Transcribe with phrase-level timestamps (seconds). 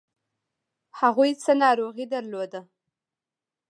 [0.99, 2.61] هغوی څه ناروغي درلوده؟